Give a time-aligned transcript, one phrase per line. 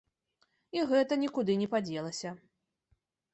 [0.77, 2.29] І гэта нікуды не падзелася.